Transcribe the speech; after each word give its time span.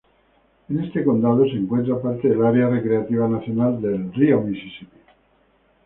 En 0.67 0.79
este 0.83 1.03
condado 1.05 1.45
se 1.45 1.51
encuentra 1.57 2.01
parte 2.01 2.27
del 2.27 2.43
área 2.43 2.67
recreativa 2.67 3.27
nacional 3.27 3.79
del 3.83 4.11
"río 4.11 4.41
Mississippi". 4.41 4.97